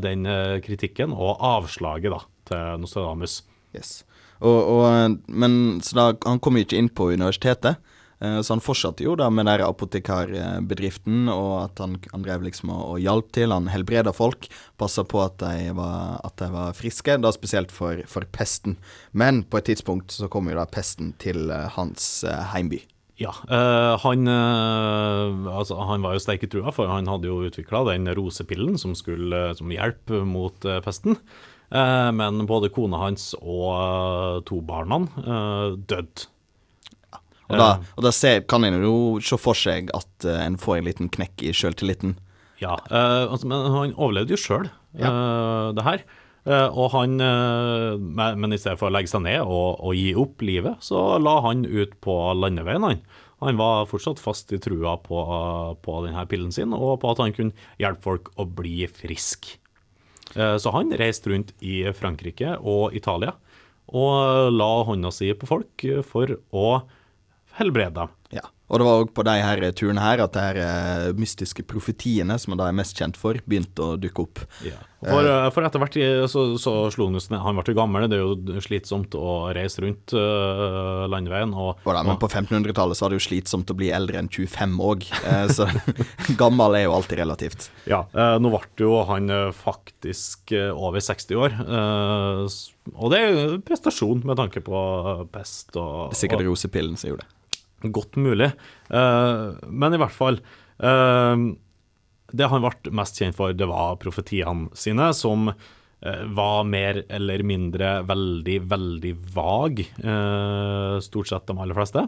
Den 0.00 0.24
kritikken 0.64 1.12
og 1.12 1.36
avslaget 1.36 2.16
da 2.16 2.22
til 2.48 2.80
Nostradamus. 2.80 3.42
Yes. 3.76 4.00
Og, 4.40 4.60
og, 4.72 5.16
men 5.28 5.54
så 5.84 5.96
da, 5.96 6.10
han 6.26 6.40
kom 6.40 6.56
jo 6.56 6.64
ikke 6.64 6.78
inn 6.80 6.88
på 6.88 7.10
universitetet, 7.12 7.80
eh, 8.24 8.38
så 8.40 8.54
han 8.54 8.62
fortsatte 8.64 9.04
jo 9.04 9.16
da 9.20 9.28
med 9.32 9.48
den 9.50 9.64
apotekarbedriften, 9.66 11.28
og 11.32 11.52
at 11.66 11.82
han, 11.84 11.98
han 12.12 12.24
drev 12.24 12.46
liksom 12.48 12.72
og, 12.72 12.84
og 12.94 13.02
hjalp 13.04 13.32
til. 13.36 13.52
Han 13.52 13.68
helbreda 13.72 14.14
folk, 14.16 14.48
passa 14.80 15.04
på 15.04 15.20
at 15.24 15.36
de, 15.42 15.74
var, 15.76 16.22
at 16.24 16.38
de 16.40 16.48
var 16.54 16.78
friske, 16.78 17.18
da 17.20 17.34
spesielt 17.36 17.74
for, 17.74 18.00
for 18.08 18.28
pesten. 18.32 18.78
Men 19.12 19.44
på 19.44 19.60
et 19.60 19.68
tidspunkt 19.72 20.16
så 20.16 20.30
kom 20.32 20.48
jo 20.48 20.56
da 20.56 20.64
pesten 20.70 21.12
til 21.20 21.52
eh, 21.52 21.68
hans 21.76 22.24
eh, 22.24 22.48
heimby. 22.54 22.80
Ja, 23.20 23.34
øh, 23.52 24.00
han, 24.00 24.24
øh, 24.32 25.44
altså, 25.52 25.76
han 25.84 26.00
var 26.00 26.14
jo 26.16 26.22
sterk 26.24 26.46
i 26.46 26.48
trua, 26.48 26.72
for 26.72 26.88
han 26.88 27.04
hadde 27.10 27.28
jo 27.28 27.42
utvikla 27.44 27.82
den 27.90 28.08
rosepillen 28.16 28.80
som 28.80 28.94
skulle 28.96 29.50
som 29.58 29.68
hjelp 29.68 30.14
mot 30.24 30.64
pesten. 30.80 31.20
Eh, 31.70 32.10
men 32.16 32.44
både 32.50 32.72
kona 32.74 32.98
hans 33.04 33.30
og 33.38 33.66
eh, 33.76 34.36
to 34.48 34.58
barna 34.66 35.04
uh, 35.22 35.76
døde. 35.78 36.26
Og 37.50 37.58
da, 37.58 37.68
og 37.98 38.04
da 38.06 38.12
ser, 38.14 38.44
kan 38.46 38.62
en 38.62 38.78
jo 38.78 39.18
se 39.26 39.34
for 39.40 39.58
seg 39.58 39.90
at 39.96 40.26
eh, 40.26 40.42
en 40.44 40.58
får 40.60 40.78
en 40.78 40.86
liten 40.86 41.08
knekk 41.10 41.42
i 41.48 41.54
sjøltilliten. 41.56 42.14
Ja, 42.62 42.76
eh, 42.90 43.24
altså, 43.26 43.48
men 43.50 43.72
han 43.74 43.94
overlevde 43.96 44.36
jo 44.36 44.40
sjøl 44.40 44.68
det 44.94 45.86
her. 45.86 46.04
Eh, 46.48 46.68
og 46.72 46.92
han, 46.94 47.18
eh, 47.20 47.98
men, 48.00 48.38
men 48.40 48.54
i 48.54 48.58
stedet 48.60 48.78
for 48.80 48.88
å 48.88 48.94
legge 48.94 49.10
seg 49.12 49.24
ned 49.26 49.42
og, 49.42 49.82
og 49.82 49.98
gi 49.98 50.14
opp 50.18 50.44
livet, 50.46 50.78
så 50.84 51.18
la 51.20 51.40
han 51.44 51.66
ut 51.68 51.98
på 52.04 52.16
landeveien. 52.38 52.86
Han 52.86 53.02
Han 53.40 53.56
var 53.56 53.86
fortsatt 53.88 54.18
fast 54.20 54.52
i 54.52 54.58
trua 54.60 54.98
på, 55.00 55.16
på 55.80 55.92
denne 56.04 56.26
pillen 56.28 56.52
sin, 56.52 56.74
og 56.76 57.00
på 57.00 57.10
at 57.12 57.22
han 57.22 57.32
kunne 57.32 57.56
hjelpe 57.80 58.04
folk 58.04 58.28
å 58.36 58.44
bli 58.44 58.84
frisk. 58.84 59.54
Eh, 60.36 60.56
Så 60.58 60.70
han 60.74 60.92
reiste 60.96 61.30
rundt 61.30 61.52
i 61.60 61.82
Frankrike 61.96 62.56
og 62.60 62.94
Italia 62.94 63.34
og 63.90 64.52
la 64.54 64.70
hånda 64.86 65.10
si 65.10 65.32
på 65.34 65.48
folk 65.50 65.82
for 66.06 66.30
å 66.54 66.66
helbrede 67.58 67.96
dem. 67.96 68.12
Ja. 68.38 68.44
Og 68.70 68.78
det 68.78 68.86
var 68.86 69.02
òg 69.02 69.10
på 69.16 69.24
de 69.26 69.34
her 69.42 69.64
turene 69.74 70.04
her 70.04 70.22
at 70.22 70.36
de 70.36 70.44
her 70.44 70.60
eh, 70.62 71.08
mystiske 71.18 71.64
profetiene, 71.66 72.38
som 72.38 72.54
da 72.58 72.68
er 72.70 72.76
mest 72.78 72.94
kjent 72.98 73.18
for, 73.18 73.38
begynte 73.50 73.82
å 73.82 73.98
dukke 73.98 74.24
opp. 74.24 74.44
For, 75.00 75.24
eh, 75.26 75.48
for 75.50 75.66
etter 75.66 75.82
hvert 75.82 75.98
så, 76.30 76.44
så 76.60 76.74
slo 76.94 77.08
han 77.08 77.18
ned. 77.18 77.40
Han 77.42 77.58
ble 77.58 77.74
jo 77.74 77.78
gammel, 77.80 78.06
det 78.10 78.20
er 78.20 78.24
jo 78.24 78.62
slitsomt 78.62 79.16
å 79.18 79.50
reise 79.56 79.82
rundt 79.82 80.14
uh, 80.14 81.06
landeveien. 81.10 81.50
Og, 81.56 81.82
Og 81.82 81.96
da, 81.96 82.04
men 82.06 82.20
på 82.20 82.28
1500-tallet 82.30 82.98
så 82.98 83.06
var 83.06 83.14
det 83.14 83.20
jo 83.20 83.26
slitsomt 83.26 83.72
å 83.72 83.78
bli 83.78 83.90
eldre 83.96 84.20
enn 84.20 84.30
25 84.30 84.78
òg, 84.86 85.08
så 85.50 85.66
gammel 86.40 86.78
er 86.78 86.86
jo 86.86 86.94
alltid 86.94 87.22
relativt. 87.24 87.70
Ja, 87.90 88.04
eh, 88.14 88.36
nå 88.42 88.52
ble 88.52 88.62
jo 88.84 89.00
han 89.08 89.30
eh, 89.32 89.50
faktisk 89.56 90.52
eh, 90.56 90.70
over 90.70 91.02
60 91.02 91.40
år, 91.40 91.56
eh, 91.64 92.60
og 92.96 93.12
det 93.12 93.20
er 93.20 93.34
jo 93.34 93.58
prestasjon 93.66 94.24
med 94.26 94.38
tanke 94.40 94.62
på 94.64 94.80
eh, 94.80 95.26
pest 95.32 95.76
og, 95.76 96.10
Det 96.10 96.18
er 96.18 96.22
sikkert 96.24 96.46
rosepillen 96.48 96.98
som 97.00 97.12
gjorde 97.12 97.26
det. 97.26 97.36
Godt 97.82 98.16
mulig. 98.20 98.50
Eh, 98.90 99.44
men 99.66 99.96
i 99.96 100.00
hvert 100.00 100.14
fall 100.14 100.36
eh, 100.36 101.44
Det 102.30 102.48
han 102.52 102.64
ble 102.64 102.94
mest 102.94 103.20
kjent 103.20 103.38
for, 103.38 103.54
det 103.56 103.68
var 103.70 104.00
profetiene 104.02 104.68
sine, 104.76 105.10
som 105.16 105.48
eh, 105.50 106.24
var 106.36 106.68
mer 106.68 107.04
eller 107.08 107.44
mindre 107.46 108.00
veldig, 108.08 108.58
veldig 108.70 109.14
vag, 109.34 109.84
stort 111.02 111.32
sett 111.32 111.48
de 111.48 111.56
aller 111.58 111.76
fleste. 111.76 112.06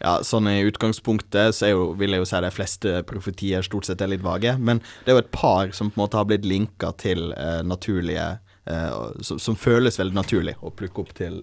Ja, 0.00 0.14
sånn 0.24 0.48
i 0.48 0.62
utgangspunktet 0.64 1.54
så 1.58 1.68
jo, 1.74 1.80
vil 2.00 2.14
jeg 2.14 2.22
jo 2.22 2.28
si 2.28 2.36
at 2.38 2.46
de 2.46 2.52
fleste 2.54 2.92
profetier 3.08 3.64
stort 3.64 3.84
sett 3.84 4.00
er 4.00 4.08
litt 4.08 4.24
vage, 4.24 4.54
men 4.56 4.80
det 5.04 5.12
er 5.12 5.18
jo 5.18 5.24
et 5.26 5.34
par 5.34 5.74
som 5.76 5.90
på 5.90 5.98
en 5.98 6.04
måte 6.06 6.16
har 6.16 6.28
blitt 6.30 6.48
linka 6.48 6.94
til 7.00 7.34
eh, 7.36 7.60
naturlige 7.68 8.30
eh, 8.64 8.94
som, 9.20 9.40
som 9.42 9.58
føles 9.60 10.00
veldig 10.00 10.16
naturlig 10.16 10.56
å 10.64 10.72
plukke 10.72 11.04
opp 11.04 11.12
til 11.20 11.42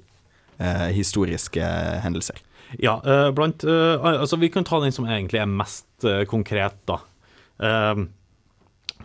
eh, 0.58 0.90
historiske 0.98 1.70
hendelser. 2.02 2.42
Ja, 2.76 3.02
eh, 3.06 3.32
blant 3.32 3.64
eh, 3.64 4.04
Altså, 4.04 4.38
vi 4.38 4.50
kan 4.50 4.64
ta 4.68 4.80
den 4.84 4.92
som 4.92 5.08
egentlig 5.08 5.40
er 5.42 5.50
mest 5.50 6.04
eh, 6.04 6.24
konkret, 6.28 6.76
da. 6.90 7.00
Eh, 7.64 8.04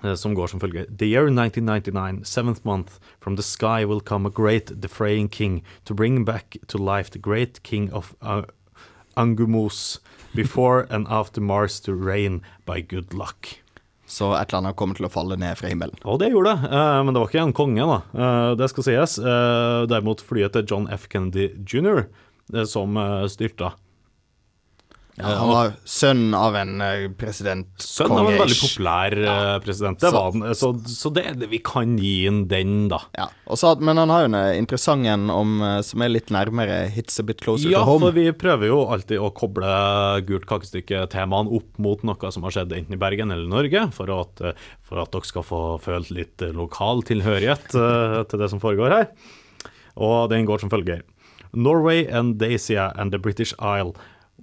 eh, 0.02 0.14
som 0.18 0.34
går 0.34 0.50
som 0.50 0.60
følger 0.60 0.88
The 0.90 1.06
year 1.06 1.30
1999, 1.30 2.24
seventh 2.24 2.66
month, 2.66 2.98
from 3.20 3.36
the 3.36 3.42
sky 3.46 3.84
will 3.84 4.00
come 4.00 4.26
a 4.26 4.30
great 4.34 4.80
defraying 4.80 5.28
king 5.28 5.62
to 5.84 5.94
bring 5.94 6.24
back 6.24 6.58
to 6.68 6.78
life 6.78 7.10
the 7.10 7.18
great 7.22 7.62
king 7.62 7.92
of 7.92 8.14
uh, 8.20 8.42
Angumos, 9.16 10.00
before 10.34 10.86
and 10.90 11.06
after 11.08 11.40
Mars 11.40 11.78
to 11.80 11.94
reign 11.94 12.42
by 12.66 12.80
good 12.80 13.12
luck. 13.14 13.58
Så 14.06 14.34
et 14.36 14.50
eller 14.50 14.58
annet 14.58 14.76
kommer 14.76 14.96
til 14.96 15.06
å 15.06 15.12
falle 15.12 15.36
ned 15.40 15.56
fra 15.56 15.70
himmelen. 15.70 15.96
Og 16.04 16.18
det 16.20 16.30
gjorde 16.32 16.52
det, 16.52 16.70
men 17.04 17.14
det 17.14 17.20
var 17.20 17.30
ikke 17.30 17.44
en 17.46 17.54
konge, 17.56 17.86
da. 17.88 18.24
Det 18.60 18.68
skal 18.68 18.84
sies. 18.84 19.14
Derimot 19.88 20.20
flyet 20.20 20.52
til 20.52 20.66
John 20.68 20.88
F. 20.92 21.06
Kennedy 21.08 21.46
jr., 21.64 22.02
som 22.70 22.96
eh, 22.96 23.24
styrta. 23.32 23.74
Ja, 25.14 25.26
han 25.36 25.48
var 25.50 25.72
sønn 25.84 26.32
av 26.32 26.54
en 26.56 26.80
eh, 26.80 27.02
president. 27.20 27.68
Sønn 27.84 28.14
av 28.16 28.30
en 28.30 28.38
veldig 28.40 28.56
populær 28.56 29.16
ja. 29.20 29.34
president. 29.60 30.00
Det 30.00 30.10
var 30.14 30.30
han. 30.32 30.54
Så, 30.56 30.70
så 30.88 31.12
det, 31.12 31.26
det, 31.36 31.50
vi 31.52 31.60
kan 31.64 31.98
gi 32.00 32.14
han 32.24 32.46
den, 32.48 32.86
da. 32.88 33.02
Ja, 33.18 33.26
Også, 33.52 33.74
men 33.84 34.00
han 34.00 34.12
har 34.12 34.24
jo 34.24 34.30
en 34.30 34.38
eh, 34.40 34.54
interessant 34.56 35.04
en 35.04 35.28
eh, 35.28 35.74
som 35.84 36.04
er 36.04 36.14
litt 36.14 36.32
nærmere 36.32 36.86
hits 36.94 37.20
a 37.20 37.26
bit 37.28 37.44
closer 37.44 37.68
Ja, 37.68 37.84
to 37.84 37.92
home. 37.92 38.08
for 38.08 38.16
vi 38.16 38.24
prøver 38.32 38.72
jo 38.72 38.80
alltid 38.94 39.20
å 39.20 39.28
koble 39.36 39.68
gult 40.30 40.48
kakestykke-temaene 40.48 41.52
opp 41.60 41.76
mot 41.82 42.08
noe 42.08 42.32
som 42.32 42.48
har 42.48 42.56
skjedd 42.56 42.72
enten 42.80 42.96
i 42.96 43.02
Bergen 43.04 43.36
eller 43.36 43.52
Norge, 43.52 43.84
for 43.92 44.16
at, 44.16 44.40
eh, 44.40 44.66
for 44.80 45.04
at 45.04 45.12
dere 45.12 45.28
skal 45.28 45.44
få 45.44 45.62
følt 45.84 46.14
litt 46.14 46.40
eh, 46.40 46.56
lokal 46.56 47.04
tilhørighet 47.12 47.76
eh, 47.76 48.20
til 48.32 48.40
det 48.40 48.48
som 48.54 48.64
foregår 48.64 48.96
her. 48.96 49.12
Og 50.00 50.30
den 50.32 50.48
går 50.48 50.64
som 50.64 50.72
følger. 50.72 51.04
Norway 51.54 52.06
and 52.06 52.38
Dacia 52.38 52.92
and 52.96 53.12
the 53.12 53.18
British 53.18 53.54
Isle 53.58 53.94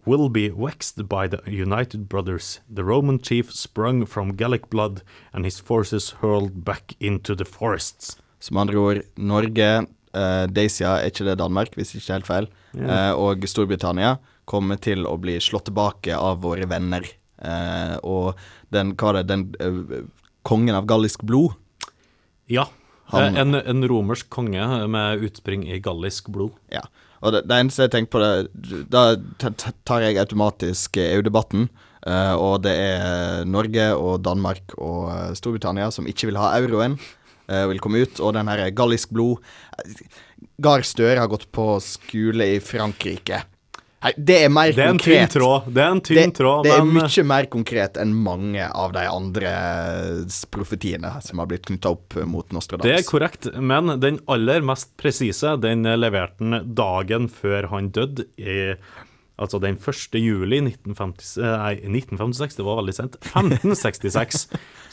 will 0.05 0.29
be 0.29 0.49
waxed 0.49 1.07
by 1.07 1.27
the 1.27 1.41
United 1.45 2.07
Brothers. 2.07 2.61
The 2.69 2.83
Roman 2.83 3.19
chief 3.19 3.51
sprung 3.51 4.05
from 4.05 4.35
Gallic 4.35 4.69
blood, 4.69 5.01
and 5.33 5.45
his 5.45 5.59
forces 5.59 6.11
hurled 6.21 6.63
back 6.63 6.95
into 6.99 7.35
the 7.35 7.45
forests. 7.45 8.17
Som 8.39 8.57
andre 8.57 8.77
ord, 8.77 9.01
Norge, 9.17 9.85
uh, 10.13 10.45
Dacia, 10.47 10.97
er 10.99 11.11
ikke 11.11 11.25
det 11.27 11.39
Danmark, 11.39 11.75
hvis 11.75 11.95
ikke 11.95 12.13
helt 12.13 12.27
feil, 12.29 12.47
eh, 12.77 13.11
og 13.11 13.43
Storbritannia 13.43 14.17
kommer 14.45 14.79
til 14.81 15.05
å 15.05 15.17
bli 15.21 15.35
slått 15.43 15.67
tilbake 15.67 16.15
av 16.15 16.39
våre 16.45 16.65
venner. 16.69 17.03
Eh, 17.41 17.97
og 18.03 18.39
den, 18.71 18.95
hva 18.95 19.11
er 19.11 19.19
det, 19.19 19.27
den 19.29 19.43
eh, 19.59 20.05
kongen 20.47 20.77
av 20.77 20.87
gallisk 20.87 21.25
blod, 21.27 21.57
Ja. 22.49 22.65
Han- 23.13 23.35
eh, 23.35 23.41
En, 23.41 23.55
en 23.55 23.87
romersk 23.89 24.29
konge 24.29 24.87
med 24.87 25.23
utspring 25.25 25.67
i 25.69 25.79
gallisk 25.79 26.29
blod. 26.33 26.51
Ja. 26.71 26.81
Og 27.21 27.33
det, 27.35 27.43
det 27.49 27.57
eneste 27.59 27.83
jeg 27.83 27.91
tenker 27.91 28.13
på 28.15 28.19
det 28.23 28.85
Da 28.89 29.01
tar 29.83 30.05
jeg 30.05 30.17
automatisk 30.21 30.97
EU-debatten. 31.01 31.67
Uh, 31.99 32.31
og 32.39 32.61
det 32.63 32.71
er 32.79 33.43
Norge 33.43 33.89
og 33.99 34.21
Danmark 34.23 34.71
og 34.77 35.09
eh, 35.11 35.33
Storbritannia 35.35 35.89
som 35.91 36.07
ikke 36.07 36.29
vil 36.29 36.37
ha 36.39 36.53
euroen. 36.55 36.95
Uh, 37.51 37.65
vil 37.67 37.81
komme 37.83 38.05
ut. 38.05 38.21
Og 38.23 38.33
den 38.37 38.47
her 38.47 38.69
gallisk 38.71 39.11
blod 39.11 39.43
Gahr 40.63 40.85
Støre 40.87 41.19
har 41.19 41.27
gått 41.31 41.49
på 41.51 41.65
skole 41.83 42.47
i 42.55 42.61
Frankrike. 42.63 43.41
Hei, 43.99 44.13
det 44.15 44.35
er 44.45 44.51
mer 44.53 44.71
Det 44.71 44.79
er 44.79 44.93
en 44.93 44.99
tynn 45.01 45.27
tråd, 45.27 45.65
det 45.75 45.81
er 45.83 45.89
en 45.91 45.99
tynn 46.07 46.19
det, 46.21 46.35
tråd, 46.37 46.63
det 46.63 46.71
er 46.71 46.85
mye 46.87 47.23
mer 47.27 47.47
konkret 47.51 47.97
enn 47.99 48.13
mange 48.15 48.63
av 48.63 48.93
de 48.95 49.01
andre 49.11 49.49
profetiene 50.55 51.11
som 51.25 51.41
har 51.41 51.49
blitt 51.51 51.65
knytta 51.67 51.91
opp 51.91 52.15
mot 52.23 52.47
Nostradamus. 52.55 52.87
Det 52.87 52.95
er 52.95 53.09
korrekt, 53.09 53.49
men 53.59 53.91
den 53.99 54.21
aller 54.31 54.63
mest 54.63 54.93
presise, 54.99 55.57
den 55.59 55.83
leverte 55.99 56.39
han 56.39 56.71
dagen 56.79 57.27
før 57.27 57.67
han 57.73 57.89
døde, 57.91 58.23
i, 58.39 58.71
altså 59.35 59.59
den 59.59 59.75
1. 59.75 60.15
juli 60.15 60.61
1950, 60.63 61.33
nei, 61.43 61.73
1956, 61.83 62.55
det 62.61 62.67
var 62.69 62.79
veldig 62.79 62.95
sent, 62.95 63.19
1566, 63.33 64.45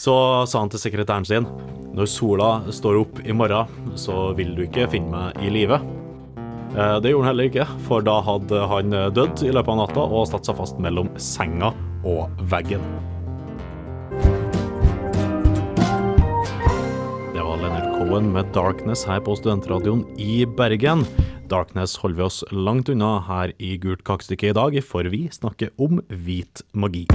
så 0.03 0.17
sa 0.51 0.65
han 0.65 0.75
til 0.75 0.83
sekretæren 0.83 1.29
sin, 1.31 1.47
når 1.95 2.11
sola 2.11 2.51
står 2.75 2.99
opp 3.05 3.23
i 3.23 3.39
morgen, 3.39 3.95
så 3.95 4.33
vil 4.35 4.51
du 4.59 4.67
ikke 4.67 4.91
finne 4.97 5.15
meg 5.15 5.47
i 5.47 5.55
live. 5.61 5.79
Eh, 6.77 7.01
Det 7.01 7.11
gjorde 7.11 7.25
han 7.25 7.33
heller 7.33 7.49
ikke, 7.49 7.67
for 7.89 8.05
da 8.05 8.21
hadde 8.21 8.63
han 8.69 8.91
dødd 9.17 9.43
i 9.47 9.53
løpet 9.55 9.73
av 9.73 9.79
natta 9.81 10.03
og 10.05 10.27
satt 10.29 10.45
seg 10.49 10.59
fast 10.59 10.81
mellom 10.83 11.09
senga 11.17 11.73
og 12.05 12.29
veggen. 12.53 12.85
Det 17.33 17.43
var 17.43 17.57
Leonard 17.63 17.89
Cohen 17.97 18.33
med 18.33 18.53
'Darkness' 18.53 19.07
her 19.09 19.21
på 19.21 19.37
Studentradioen 19.41 20.05
i 20.21 20.45
Bergen. 20.45 21.07
Darkness 21.49 21.97
holder 21.97 22.17
vi 22.17 22.23
oss 22.23 22.45
langt 22.53 22.89
unna 22.89 23.21
her 23.21 23.53
i 23.59 23.77
Gult 23.79 24.05
kakestykke 24.05 24.51
i 24.51 24.53
dag, 24.53 24.83
for 24.85 25.05
vi 25.09 25.29
snakker 25.31 25.71
om 25.79 26.01
hvit 26.11 26.63
magi. 26.75 27.07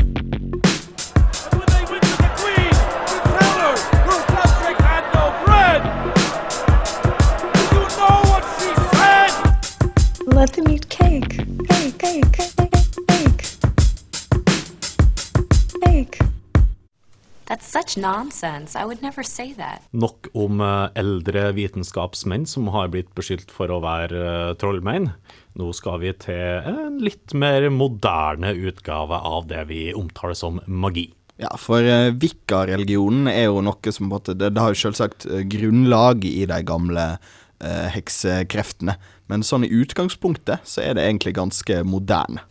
Such 17.91 18.01
nonsense. 18.01 18.75
I 18.75 18.85
would 18.85 19.01
never 19.01 19.23
say 19.23 19.53
that. 19.53 19.81
Nok 19.91 20.27
om 20.33 20.61
eh, 20.61 20.89
eldre 20.95 21.51
vitenskapsmenn 21.51 22.45
som 22.45 22.67
har 22.67 22.91
blitt 22.91 23.13
beskyldt 23.15 23.51
for 23.51 23.71
å 23.71 23.81
være 23.83 24.21
eh, 24.21 24.53
trollmenn. 24.59 25.11
Nå 25.59 25.71
skal 25.73 25.99
vi 26.01 26.13
til 26.13 26.67
en 26.67 26.99
litt 27.03 27.33
mer 27.33 27.69
moderne 27.69 28.53
utgave 28.53 29.17
av 29.17 29.47
det 29.49 29.65
vi 29.67 29.91
omtaler 29.93 30.37
som 30.37 30.61
magi. 30.67 31.11
Ja, 31.41 31.55
for 31.57 31.81
vikarreligionen 32.21 33.27
er 33.31 33.49
jo 33.49 33.63
noe 33.65 33.91
som 33.91 34.05
på 34.05 34.11
en 34.11 34.11
måte 34.11 34.35
Det, 34.37 34.51
det 34.53 34.61
har 34.61 34.75
jo 34.75 34.83
selvsagt 34.83 35.25
eh, 35.25 35.45
grunnlag 35.49 36.25
i 36.25 36.45
de 36.49 36.61
gamle 36.63 37.07
eh, 37.17 37.89
heksekreftene, 37.95 38.97
men 39.31 39.43
sånn 39.47 39.65
i 39.65 39.73
utgangspunktet 39.81 40.63
så 40.67 40.85
er 40.85 40.95
det 40.95 41.07
egentlig 41.07 41.35
ganske 41.39 41.83
moderne. 41.87 42.45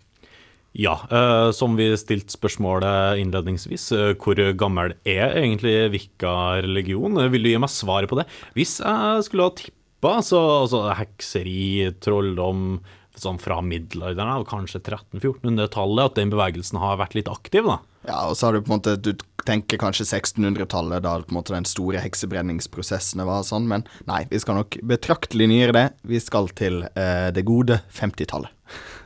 Ja, 0.73 1.00
eh, 1.11 1.50
som 1.57 1.75
vi 1.79 1.89
stilte 1.99 2.37
spørsmålet 2.37 3.19
innledningsvis, 3.19 3.91
eh, 3.97 4.12
hvor 4.15 4.39
gammel 4.55 4.95
er 5.03 5.35
egentlig 5.41 5.91
Wicca-religion? 5.97 7.19
Vil 7.33 7.43
du 7.43 7.50
gi 7.50 7.59
meg 7.59 7.73
svaret 7.75 8.11
på 8.11 8.21
det? 8.21 8.29
Hvis 8.55 8.79
jeg 8.79 9.27
skulle 9.27 9.49
ha 9.49 9.57
tippa, 9.59 10.15
så 10.23 10.39
altså, 10.62 10.85
hekseri, 10.95 11.91
trolldom 12.00 12.79
sånn 13.21 13.41
fra 13.43 13.59
middelalderen, 13.65 14.47
kanskje 14.49 14.81
1300-1400-tallet, 14.81 16.05
at 16.07 16.21
den 16.21 16.31
bevegelsen 16.33 16.79
har 16.81 17.00
vært 17.00 17.17
litt 17.19 17.29
aktiv, 17.29 17.67
da. 17.67 17.81
Ja, 18.07 18.21
og 18.31 18.39
så 18.39 18.49
har 18.49 18.57
du 18.57 18.62
på 18.65 18.71
en 18.71 18.79
måte 18.79 18.95
Du 18.97 19.11
tenker 19.45 19.77
kanskje 19.81 20.07
1600-tallet, 20.07 21.03
da 21.05 21.19
på 21.21 21.35
en 21.35 21.37
måte 21.37 21.53
den 21.53 21.69
store 21.69 22.00
heksebrenningsprosessene 22.00 23.27
var 23.29 23.43
sånn, 23.45 23.67
men 23.69 23.85
nei, 24.09 24.23
vi 24.31 24.41
skal 24.41 24.61
nok 24.61 24.79
betraktelig 24.89 25.50
nyere 25.50 25.77
det. 25.77 25.85
Vi 26.09 26.23
skal 26.23 26.49
til 26.57 26.85
eh, 26.95 27.29
det 27.35 27.45
gode 27.49 27.81
50-tallet. 27.97 28.55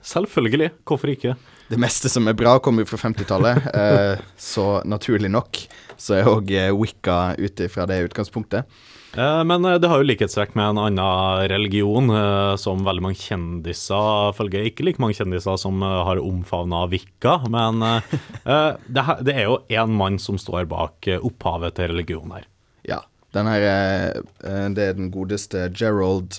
Selvfølgelig, 0.05 0.71
hvorfor 0.85 1.15
ikke? 1.15 1.35
Det 1.71 1.79
meste 1.81 2.11
som 2.13 2.27
er 2.29 2.37
bra, 2.37 2.59
kommer 2.63 2.85
jo 2.85 2.91
fra 2.93 3.01
50-tallet, 3.09 3.69
eh, 3.83 4.25
så 4.37 4.83
naturlig 4.85 5.31
nok 5.33 5.63
så 5.97 6.17
er 6.19 6.27
òg 6.29 6.51
Wicca 6.81 7.35
ut 7.39 7.61
ifra 7.65 7.87
det 7.87 8.01
utgangspunktet. 8.09 8.67
Eh, 9.15 9.41
Men 9.47 9.65
eh, 9.65 9.77
det 9.79 9.89
har 9.89 10.01
jo 10.03 10.07
likhetstrekk 10.09 10.57
med 10.59 10.73
en 10.73 10.81
annen 10.89 11.47
religion 11.53 12.11
eh, 12.11 12.57
som 12.61 12.83
veldig 12.85 13.05
mange 13.07 13.21
kjendiser 13.21 14.35
følger. 14.35 14.67
Ikke 14.69 14.85
like 14.89 14.99
mange 15.01 15.15
kjendiser 15.17 15.55
som 15.63 15.79
eh, 15.87 16.01
har 16.09 16.19
omfavna 16.21 16.83
Wicca, 16.91 17.37
men 17.49 17.81
eh, 17.87 18.17
eh, 18.43 18.71
det, 18.91 19.07
her- 19.07 19.23
det 19.25 19.37
er 19.39 19.47
jo 19.49 19.61
én 19.71 19.95
mann 20.01 20.19
som 20.19 20.37
står 20.43 20.67
bak 20.73 21.07
eh, 21.09 21.23
opphavet 21.25 21.79
til 21.79 21.93
religionen 21.95 22.41
her. 22.41 22.49
Ja. 22.91 23.01
Den 23.35 23.49
her, 23.51 23.65
eh, 23.67 24.19
eh, 24.47 24.67
det 24.75 24.83
er 24.91 24.99
den 24.99 25.09
godeste 25.15 25.69
Gerald 25.75 26.37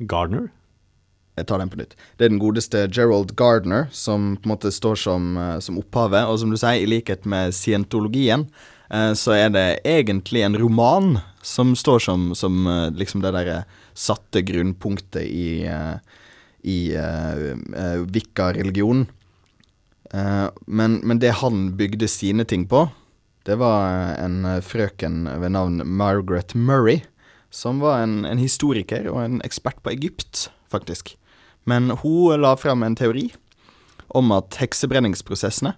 Gardner? 0.00 0.48
Jeg 1.34 1.48
tar 1.50 1.58
den 1.58 1.70
på 1.70 1.80
nytt. 1.80 1.96
Det 2.16 2.26
er 2.26 2.30
den 2.30 2.42
godeste 2.42 2.84
Gerald 2.94 3.34
Gardner 3.38 3.88
som 3.90 4.34
på 4.38 4.46
en 4.46 4.54
måte 4.54 4.70
står 4.74 5.00
som, 5.02 5.36
eh, 5.36 5.58
som 5.58 5.80
opphavet. 5.80 6.28
Og 6.30 6.38
som 6.38 6.50
du 6.50 6.56
sier, 6.56 6.78
i 6.78 6.86
likhet 6.86 7.26
med 7.26 7.54
scientologien, 7.54 8.46
eh, 8.90 9.12
så 9.18 9.34
er 9.34 9.50
det 9.50 9.80
egentlig 9.84 10.44
en 10.46 10.58
roman 10.58 11.18
som 11.42 11.74
står 11.76 11.98
som, 12.06 12.34
som 12.34 12.66
eh, 12.66 12.90
liksom 12.94 13.24
det 13.24 13.34
derre 13.34 13.64
satte 13.94 14.42
grunnpunktet 14.42 15.22
i, 15.22 15.70
i 16.66 16.78
uh, 16.98 18.02
Wicca-religionen. 18.10 19.06
Eh, 20.10 20.48
men, 20.66 20.96
men 21.02 21.18
det 21.18 21.40
han 21.42 21.76
bygde 21.78 22.08
sine 22.08 22.44
ting 22.44 22.66
på, 22.66 22.88
det 23.46 23.58
var 23.60 24.16
en 24.18 24.46
frøken 24.64 25.28
ved 25.40 25.52
navn 25.54 25.82
Margaret 25.84 26.54
Murray, 26.54 27.04
som 27.50 27.78
var 27.82 28.02
en, 28.02 28.24
en 28.24 28.40
historiker 28.40 29.06
og 29.12 29.20
en 29.22 29.42
ekspert 29.44 29.82
på 29.84 29.92
Egypt, 29.92 30.48
faktisk. 30.72 31.14
Men 31.70 31.90
hun 32.02 32.40
la 32.42 32.54
fram 32.60 32.84
en 32.86 32.96
teori 32.98 33.30
om 34.14 34.32
at 34.36 34.58
heksebrenningsprosessene 34.60 35.72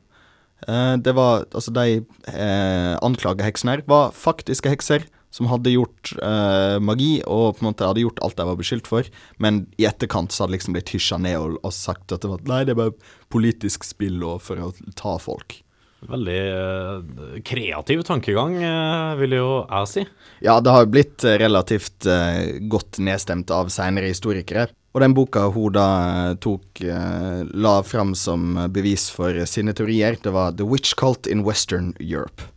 eh, 0.66 0.94
Det 1.00 1.14
var 1.16 1.46
Altså, 1.52 1.72
de 1.72 2.00
eh, 2.32 2.94
anklaga 3.04 3.46
heksene 3.46 3.76
her 3.76 3.84
var 3.88 4.16
faktiske 4.16 4.72
hekser 4.72 5.06
som 5.36 5.48
hadde 5.50 5.74
gjort 5.74 6.14
eh, 6.22 6.78
magi 6.80 7.18
og 7.28 7.58
på 7.58 7.64
en 7.64 7.68
måte 7.68 7.84
hadde 7.84 8.04
gjort 8.04 8.22
alt 8.24 8.38
de 8.38 8.46
var 8.48 8.56
beskyldt 8.56 8.88
for, 8.88 9.08
men 9.42 9.66
i 9.76 9.84
etterkant 9.88 10.32
så 10.32 10.44
hadde 10.44 10.56
liksom 10.56 10.76
blitt 10.76 10.94
hysja 10.94 11.18
ned 11.20 11.36
og, 11.36 11.58
og 11.60 11.74
sagt 11.76 12.14
at 12.14 12.24
det 12.24 12.30
var 12.30 12.44
Nei, 12.48 12.62
det 12.64 12.72
er 12.72 12.80
bare 12.80 13.12
politisk 13.32 13.84
spill 13.84 14.22
og 14.24 14.40
for 14.46 14.62
å 14.62 14.70
ta 14.96 15.16
folk. 15.20 15.58
Veldig 16.06 16.40
eh, 16.52 17.36
kreativ 17.44 18.02
tankegang, 18.06 18.58
eh, 18.62 19.14
vil 19.20 19.36
jo 19.38 19.48
jeg 19.64 19.90
si. 19.90 20.04
Ja, 20.44 20.58
det 20.62 20.74
har 20.74 20.88
blitt 20.92 21.24
eh, 21.24 21.38
relativt 21.40 22.06
eh, 22.10 22.60
godt 22.70 23.00
nedstemt 23.02 23.50
av 23.54 23.72
seinere 23.74 24.12
historikere. 24.12 24.68
Og 24.96 25.02
den 25.04 25.12
boka 25.12 25.42
hun 25.52 25.74
da 25.76 25.86
eh, 26.08 26.34
tok 26.40 26.80
eh, 26.80 27.42
la 27.52 27.78
fram 27.84 28.14
som 28.16 28.54
bevis 28.72 29.10
for 29.12 29.36
sine 29.44 29.74
teorier, 29.76 30.16
det 30.16 30.32
var 30.32 30.54
The 30.56 30.64
Witch 30.64 30.94
Cult 30.96 31.28
in 31.28 31.42
Western 31.44 31.90
Europe. 32.00 32.48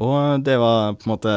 Og 0.00 0.40
det 0.46 0.56
var 0.56 0.94
på 0.96 1.04
en 1.04 1.12
måte 1.12 1.34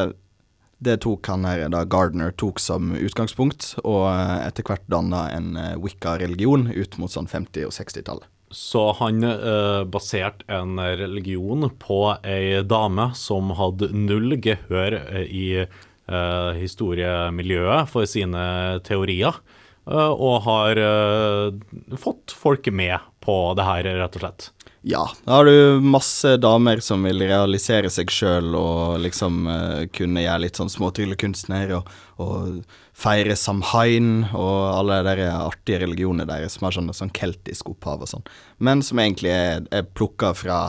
Det 0.85 1.01
tok 1.03 1.27
han 1.31 1.45
her, 1.47 1.65
da 1.71 1.83
Gardner 1.87 2.31
tok 2.35 2.59
som 2.59 2.93
utgangspunkt, 2.95 3.73
og 3.83 4.05
eh, 4.11 4.45
etter 4.45 4.63
hvert 4.67 4.87
danna 4.91 5.25
en 5.33 5.55
eh, 5.59 5.75
wicca-religion 5.81 6.67
ut 6.71 6.97
mot 7.01 7.11
sånn 7.11 7.27
50- 7.31 7.67
og 7.67 7.73
60-tallet. 7.75 8.27
Så 8.55 8.85
han 8.99 9.23
eh, 9.25 9.83
baserte 9.89 10.45
en 10.51 10.77
religion 10.79 11.67
på 11.81 11.99
ei 12.23 12.61
dame 12.63 13.09
som 13.17 13.55
hadde 13.57 13.91
null 13.95 14.35
gehør 14.39 14.99
eh, 14.99 15.25
i 15.25 15.47
eh, 15.63 16.51
historiemiljøet 16.59 17.91
for 17.91 18.07
sine 18.07 18.45
teorier, 18.85 19.39
eh, 19.39 19.64
og 19.93 20.41
har 20.47 20.81
eh, 20.81 21.97
fått 22.01 22.33
folk 22.33 22.67
med 22.73 22.97
på 23.21 23.37
det 23.57 23.65
her, 23.67 23.89
rett 24.01 24.17
og 24.17 24.23
slett. 24.23 24.49
Ja, 24.87 25.09
da 25.25 25.39
har 25.39 25.45
du 25.49 25.81
masse 25.81 26.35
damer 26.37 26.77
som 26.85 27.01
vil 27.07 27.23
realisere 27.25 27.89
seg 27.89 28.11
sjøl 28.13 28.53
og 28.53 28.99
liksom 29.01 29.47
uh, 29.49 29.85
kunne 29.89 30.21
gjøre 30.21 30.43
litt 30.43 30.59
sånn 30.59 30.69
småtryllekunstner 30.69 31.73
og, 31.79 31.89
og 32.21 32.59
feire 32.93 33.33
Samhain 33.33 34.27
og 34.27 34.59
alle 34.75 34.99
de 35.07 35.25
artige 35.33 35.81
religionene 35.81 36.27
deres 36.29 36.59
som 36.59 36.67
har 36.67 36.77
sånn, 36.77 36.93
sånn 36.93 37.13
keltisk 37.17 37.73
opphav 37.73 38.05
og 38.05 38.11
sånn, 38.13 38.29
men 38.61 38.85
som 38.85 39.01
egentlig 39.01 39.33
er, 39.33 39.65
er 39.73 39.89
plukka 39.97 40.35
fra 40.37 40.59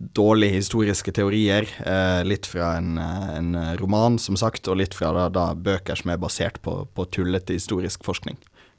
dårlige 0.00 0.56
historiske 0.56 1.12
teorier, 1.12 1.68
eh, 1.84 2.24
litt 2.24 2.46
fra 2.48 2.76
en, 2.78 2.96
eh, 2.98 3.36
en 3.36 3.54
roman, 3.76 4.18
som 4.18 4.36
sagt, 4.36 4.68
og 4.68 4.78
litt 4.80 4.94
fra 4.94 5.12
da, 5.12 5.28
da 5.28 5.54
bøker 5.54 5.96
som 5.96 6.10
er 6.10 6.18
basert 6.18 6.60
på, 6.62 6.88
på 6.94 7.04
tullete 7.12 7.52
historisk 7.52 8.04
forskning. 8.04 8.38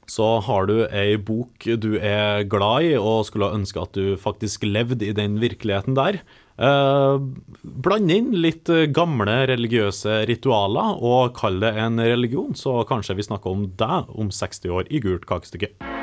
Så 0.10 0.42
har 0.44 0.66
du 0.66 0.88
ei 0.90 1.16
bok 1.16 1.64
du 1.80 1.94
er 2.02 2.44
glad 2.44 2.84
i 2.84 2.96
og 2.98 3.28
skulle 3.30 3.54
ønske 3.54 3.80
at 3.80 3.94
du 3.94 4.18
faktisk 4.20 4.66
levde 4.66 5.06
i 5.08 5.14
den 5.14 5.38
virkeligheten 5.40 5.96
der. 5.96 6.20
Eh, 6.58 7.22
bland 7.62 8.12
inn 8.12 8.34
litt 8.34 8.66
gamle 8.92 9.46
religiøse 9.54 10.26
ritualer 10.28 10.98
og 11.00 11.36
kall 11.38 11.62
det 11.62 11.76
en 11.78 12.02
religion, 12.02 12.58
så 12.58 12.82
kanskje 12.90 13.16
vi 13.22 13.30
snakker 13.30 13.54
om 13.54 13.70
deg 13.78 14.10
om 14.10 14.34
60 14.34 14.74
år 14.74 14.90
i 14.90 15.00
gult 15.06 15.30
kakestykke. 15.30 16.01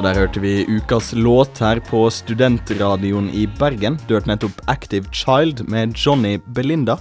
Og 0.00 0.06
der 0.06 0.16
hørte 0.16 0.40
vi 0.40 0.62
ukas 0.64 1.10
låt 1.12 1.58
her 1.60 1.76
på 1.84 2.06
Studentradioen 2.08 3.26
i 3.36 3.42
Bergen. 3.58 3.98
Du 4.08 4.14
hørte 4.14 4.30
nettopp 4.30 4.62
Active 4.72 5.04
Child 5.12 5.66
med 5.68 5.92
Johnny 5.92 6.38
Belinda, 6.56 6.94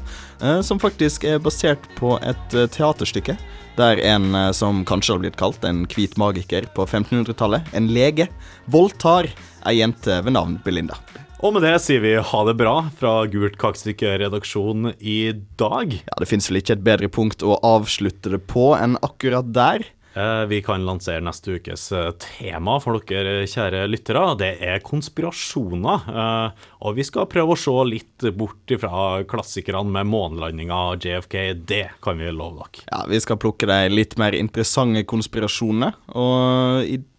eh, 0.43 0.59
som 0.59 0.81
faktisk 0.83 1.23
er 1.23 1.39
basert 1.39 1.85
på 1.95 2.17
et 2.19 2.55
eh, 2.59 2.67
teaterstykke. 2.67 3.37
Der 3.77 4.01
en 4.03 4.35
eh, 4.35 4.49
som 4.51 4.81
kanskje 4.83 5.15
har 5.15 5.21
blitt 5.23 5.39
kalt 5.39 5.63
en 5.63 5.85
hvit 5.87 6.17
magiker 6.19 6.67
på 6.75 6.83
1500-tallet, 6.83 7.71
en 7.71 7.87
lege, 7.87 8.27
voldtar 8.67 9.31
ei 9.63 9.77
jente 9.77 10.19
ved 10.25 10.35
navn 10.35 10.57
Belinda. 10.65 10.99
Og 11.39 11.55
med 11.55 11.63
det 11.63 11.77
sier 11.79 12.03
vi 12.03 12.17
ha 12.19 12.41
det 12.49 12.57
bra 12.59 12.81
fra 12.99 13.13
Gult 13.31 13.55
kakestykke-redaksjonen 13.61 14.97
i 14.99 15.31
dag. 15.55 15.95
Ja, 16.03 16.19
Det 16.19 16.27
fins 16.27 16.51
vel 16.51 16.59
ikke 16.59 16.75
et 16.75 16.83
bedre 16.83 17.07
punkt 17.07 17.47
å 17.47 17.55
avslutte 17.63 18.35
det 18.35 18.41
på 18.51 18.73
enn 18.75 18.99
akkurat 18.99 19.55
der. 19.55 19.87
Eh, 20.19 20.45
Vi 20.45 20.61
kan 20.65 20.83
lansere 20.85 21.23
neste 21.23 21.55
ukes 21.59 21.91
eh, 21.95 22.11
tema 22.19 22.77
for 22.83 22.99
dere 23.07 23.45
kjære 23.47 23.85
lyttere. 23.89 24.23
Det 24.39 24.51
er 24.65 24.81
konspirasjoner. 24.85 26.09
Eh, 26.11 26.65
Og 26.83 26.95
vi 26.97 27.03
skal 27.07 27.27
prøve 27.31 27.55
å 27.55 27.59
se 27.59 27.75
litt 27.87 28.25
bort 28.37 28.73
fra 28.81 29.23
klassikerne 29.27 29.91
med 29.97 30.09
månelandinga 30.11 30.79
og 30.93 31.05
JFK. 31.05 31.37
Det 31.67 31.85
kan 32.03 32.19
vi 32.19 32.31
love 32.31 32.65
dere. 32.65 32.85
Ja, 32.91 33.03
Vi 33.09 33.19
skal 33.23 33.39
plukke 33.41 33.67
de 33.69 33.79
litt 33.93 34.17
mer 34.17 34.35
interessante 34.35 35.03
konspirasjonene. 35.07 35.93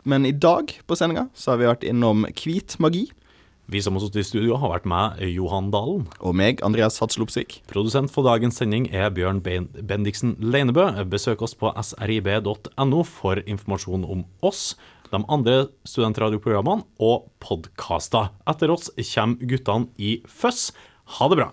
Men 0.04 0.26
i 0.26 0.32
dag 0.32 0.72
på 0.86 0.96
sendinga 0.96 1.28
så 1.36 1.52
har 1.52 1.58
vi 1.60 1.68
vært 1.68 1.84
innom 1.88 2.24
hvit 2.32 2.78
magi. 2.80 3.10
Vi 3.70 3.78
som 3.82 3.94
har 3.94 4.02
sittet 4.02 4.24
i 4.24 4.26
studio, 4.26 4.56
har 4.58 4.72
vært 4.72 4.86
med 4.90 5.20
Johan 5.30 5.68
Dalen. 5.70 6.08
Og 6.18 6.34
meg, 6.34 6.58
Andreas 6.66 6.96
Hatslopsvik. 6.98 7.60
Produsent 7.70 8.10
for 8.10 8.26
dagens 8.26 8.58
sending 8.58 8.88
er 8.90 9.12
Bjørn 9.14 9.38
Bendiksen 9.44 10.34
Leinebø. 10.42 10.88
Besøk 11.06 11.44
oss 11.46 11.54
på 11.54 11.70
srib.no 11.78 13.04
for 13.06 13.38
informasjon 13.46 14.08
om 14.10 14.24
oss, 14.42 14.74
de 15.14 15.22
andre 15.22 15.68
studentradioprogrammene 15.86 16.82
og 16.98 17.30
podkaster. 17.42 18.32
Etter 18.50 18.74
oss 18.74 18.90
kommer 19.14 19.54
guttene 19.54 19.86
i 20.02 20.16
Føss. 20.26 20.72
Ha 21.20 21.30
det 21.30 21.38
bra. 21.38 21.52